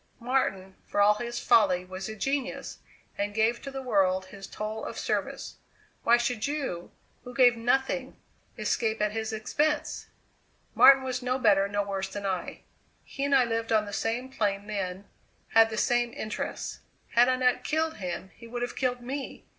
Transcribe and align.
Martin, 0.19 0.73
for 0.87 0.99
all 0.99 1.13
his 1.13 1.39
folly 1.39 1.85
was 1.85 2.09
a 2.09 2.15
genius, 2.15 2.79
and 3.19 3.35
gave 3.35 3.61
to 3.61 3.69
the 3.69 3.83
world 3.83 4.25
his 4.25 4.47
toll 4.47 4.83
of 4.83 4.97
service. 4.97 5.57
Why 6.01 6.17
should 6.17 6.47
you, 6.47 6.89
who 7.23 7.35
gave 7.35 7.55
nothing, 7.55 8.17
escape 8.57 8.99
at 8.99 9.11
his 9.11 9.31
expense?" 9.31 10.07
"Martin 10.73 11.03
was 11.03 11.21
no 11.21 11.37
better, 11.37 11.67
no 11.67 11.83
worse, 11.83 12.09
than 12.09 12.25
I. 12.25 12.63
He 13.03 13.25
and 13.25 13.35
I 13.35 13.43
lived 13.43 13.71
on 13.71 13.85
the 13.85 13.93
same 13.93 14.29
plane 14.31 14.65
then; 14.65 15.05
had 15.49 15.69
the 15.69 15.77
same 15.77 16.15
interests. 16.15 16.79
Had 17.09 17.29
I 17.29 17.35
not 17.35 17.63
killed 17.63 17.97
him, 17.97 18.31
he 18.35 18.47
would 18.47 18.63
have 18.63 18.75
killed 18.75 19.01
me. 19.01 19.45